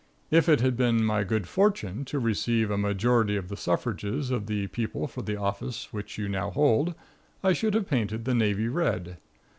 [0.31, 4.47] If it had been my good fortune to receive a majority of the suffrages of
[4.47, 6.95] the people for the office which you now hold,
[7.43, 9.17] I should have painted the navy red.